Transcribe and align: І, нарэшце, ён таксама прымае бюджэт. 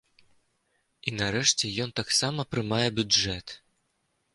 І, 1.07 1.13
нарэшце, 1.19 1.65
ён 1.87 1.95
таксама 2.03 2.41
прымае 2.55 2.85
бюджэт. 3.01 3.61